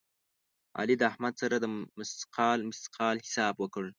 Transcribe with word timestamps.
علي 0.79 0.95
د 0.99 1.03
احمد 1.11 1.33
سره 1.41 1.55
د 1.59 1.65
مثقال 1.99 2.59
مثقال 2.69 3.15
حساب 3.25 3.55
وکړ. 3.59 3.85